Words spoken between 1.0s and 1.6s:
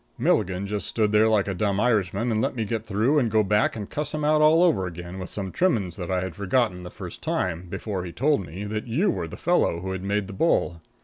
there like a